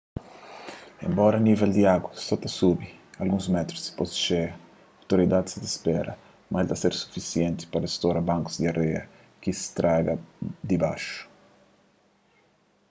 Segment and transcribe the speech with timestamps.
[1.07, 2.87] enbora nível di agu so ta subi
[3.23, 4.51] alguns métrus dipôs di txeia
[5.01, 6.13] outoridadis sa ta spera
[6.51, 9.03] ma el ta ser sufisienti pa rastora bankus di areia
[9.41, 10.13] ki straga
[10.67, 11.17] di baxu